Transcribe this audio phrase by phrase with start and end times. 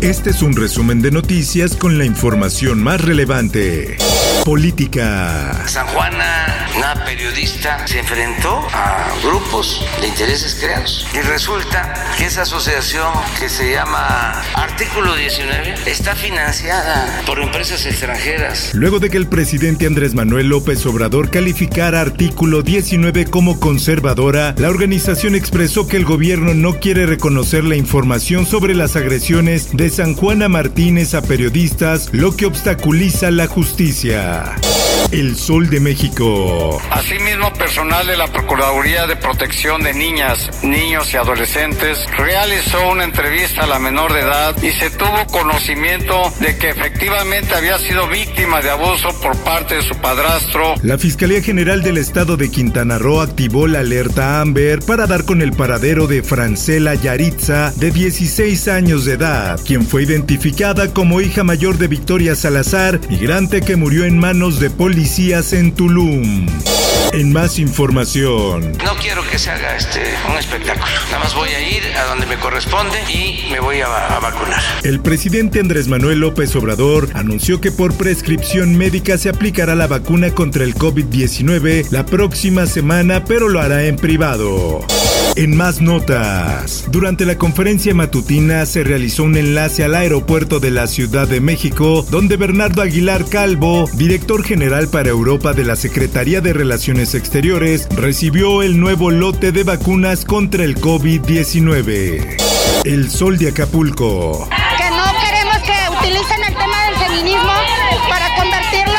[0.00, 3.96] Este es un resumen de noticias con la información más relevante.
[4.44, 5.66] Política.
[5.66, 11.06] San Juana, periodista, se enfrentó a grupos de intereses creados.
[11.14, 18.74] Y resulta que esa asociación que se llama Artículo 19 está financiada por empresas extranjeras.
[18.74, 24.68] Luego de que el presidente Andrés Manuel López Obrador calificara Artículo 19 como conservadora, la
[24.68, 30.14] organización expresó que el gobierno no quiere reconocer la información sobre las agresiones de San
[30.14, 34.56] Juana Martínez a periodistas, lo que obstaculiza la justicia.
[35.10, 36.78] El Sol de México.
[36.90, 43.64] Asimismo, personal de la Procuraduría de Protección de Niñas, Niños y Adolescentes realizó una entrevista
[43.64, 48.60] a la menor de edad y se tuvo conocimiento de que efectivamente había sido víctima
[48.60, 50.74] de abuso por parte de su padrastro.
[50.82, 55.40] La Fiscalía General del Estado de Quintana Roo activó la alerta Amber para dar con
[55.40, 61.44] el paradero de Francela Yaritza, de 16 años de edad, quien fue identificada como hija
[61.44, 66.44] mayor de Victoria Salazar, migrante que murió en manos de policías policías en Tulum.
[67.12, 68.72] En más información.
[68.84, 70.90] No quiero que se haga este un espectáculo.
[71.06, 74.60] Nada más voy a ir a donde me corresponde y me voy a, a, vacunar.
[74.82, 80.32] El presidente Andrés Manuel López Obrador anunció que por prescripción médica se aplicará la vacuna
[80.32, 84.84] contra el COVID-19 la próxima semana, pero lo hará en privado.
[85.38, 90.88] En más notas, durante la conferencia matutina se realizó un enlace al aeropuerto de la
[90.88, 96.54] Ciudad de México, donde Bernardo Aguilar Calvo, director general para Europa de la Secretaría de
[96.54, 102.36] Relaciones Exteriores, recibió el nuevo lote de vacunas contra el COVID-19.
[102.84, 104.48] El Sol de Acapulco.
[104.76, 107.52] Que no queremos que utilicen el tema del feminismo
[108.08, 108.98] para convertirlo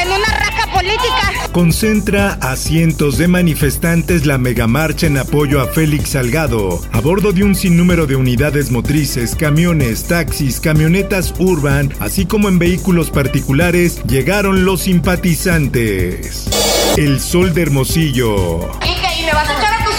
[0.00, 1.23] en una raja política
[1.54, 6.80] concentra a cientos de manifestantes la megamarcha en apoyo a Félix Salgado.
[6.90, 12.58] A bordo de un sinnúmero de unidades motrices, camiones, taxis, camionetas urban, así como en
[12.58, 16.48] vehículos particulares, llegaron los simpatizantes.
[16.96, 18.72] El sol de Hermosillo.
[18.82, 19.94] ¿Y, y me vas a echar a tus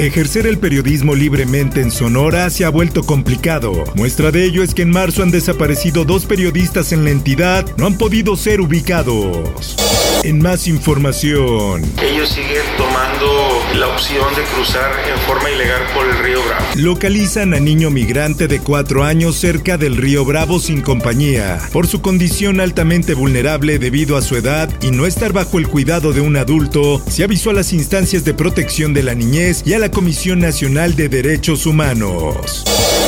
[0.00, 3.84] Ejercer el periodismo libremente en Sonora se ha vuelto complicado.
[3.96, 7.84] Muestra de ello es que en marzo han desaparecido dos periodistas en la entidad, no
[7.84, 9.76] han podido ser ubicados.
[10.24, 11.82] En más información.
[12.02, 16.66] Ellos siguen tomando la opción de cruzar en forma ilegal por el río Bravo.
[16.76, 22.00] Localizan a niño migrante de cuatro años cerca del río Bravo sin compañía, por su
[22.02, 26.36] condición altamente vulnerable debido a su edad y no estar bajo el cuidado de un
[26.36, 30.40] adulto, se avisó a las instancias de protección de la niñez y a la Comisión
[30.40, 32.64] Nacional de Derechos Humanos.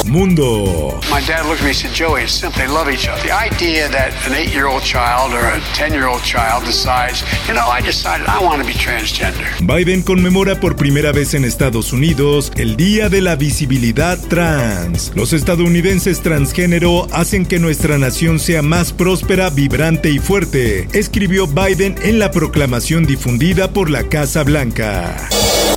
[0.07, 0.99] Mundo.
[1.11, 2.59] My dad looked at me and said, Joey, it's simple.
[2.61, 3.23] They love each other.
[3.23, 7.23] The idea that an eight year old child or a 10 year old child decides,
[7.47, 9.47] you know, I decided I want to be transgender.
[9.65, 15.13] Biden conmemora por primera vez en Estados Unidos el Día de la Visibilidad Trans.
[15.15, 21.97] Los estadounidenses transgénero hacen que nuestra nación sea más próspera, vibrante y fuerte, escribió Biden
[22.03, 25.29] en la proclamación difundida por la Casa Blanca.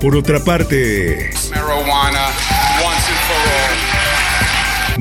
[0.02, 2.30] Por otra parte, Marijuana,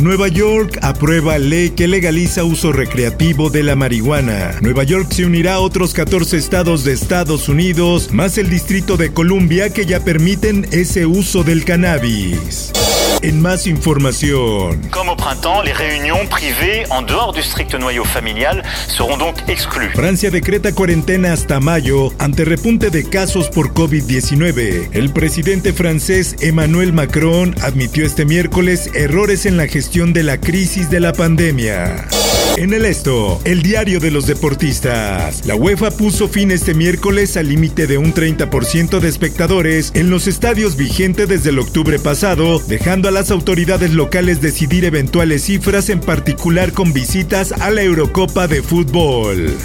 [0.04, 4.54] Nueva York aprueba ley que legaliza uso recreativo de la marihuana.
[4.60, 9.14] Nueva York se unirá a otros 14 estados de Estados Unidos, más el Distrito de
[9.14, 12.70] Columbia que ya permiten ese uso del cannabis.
[13.24, 14.82] En más información.
[14.90, 19.94] Comme au printemps, les réunions privées en dehors du strict noyau familial seront donc exclues.
[19.94, 24.90] Francia decreta cuarentena hasta mayo ante repunte de casos por COVID-19.
[24.92, 30.90] El presidente francés Emmanuel Macron admitió este miércoles errores en la gestión de la crisis
[30.90, 32.06] de la pandemia.
[32.56, 35.44] En el esto, el diario de los deportistas.
[35.44, 40.28] La UEFA puso fin este miércoles al límite de un 30% de espectadores en los
[40.28, 46.00] estadios vigente desde el octubre pasado, dejando a las autoridades locales decidir eventuales cifras, en
[46.00, 49.56] particular con visitas a la Eurocopa de Fútbol.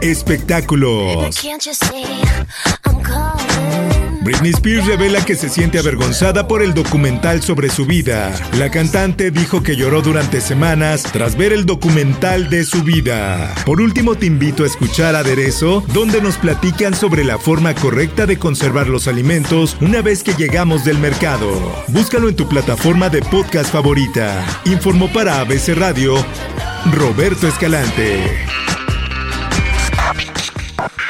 [0.00, 1.36] Espectáculos.
[4.38, 8.32] Britney Spears revela que se siente avergonzada por el documental sobre su vida.
[8.56, 13.52] La cantante dijo que lloró durante semanas tras ver el documental de su vida.
[13.66, 18.38] Por último, te invito a escuchar Aderezo, donde nos platican sobre la forma correcta de
[18.38, 21.50] conservar los alimentos una vez que llegamos del mercado.
[21.88, 24.46] Búscalo en tu plataforma de podcast favorita.
[24.66, 26.14] Informó para ABC Radio
[26.92, 28.67] Roberto Escalante.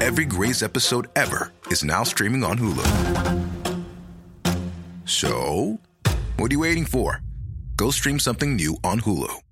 [0.00, 2.84] Every Grey's episode ever is now streaming on Hulu.
[5.04, 5.78] So,
[6.36, 7.20] what are you waiting for?
[7.76, 9.43] Go stream something new on Hulu.